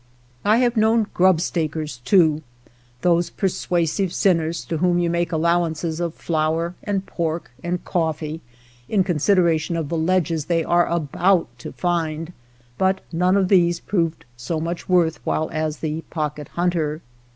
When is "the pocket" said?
15.97-16.47